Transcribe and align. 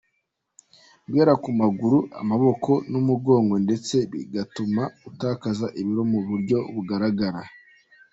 Guhera 1.09 1.33
ku 1.43 1.49
maguru, 1.59 1.99
amaboko 2.21 2.71
n’umugongo 2.91 3.53
ndetse 3.65 3.95
bigatuma 4.11 4.83
utakaza 5.09 5.67
ibiro 5.79 6.03
mu 6.11 6.19
buryo 6.27 6.57
bugaragara. 6.73 7.41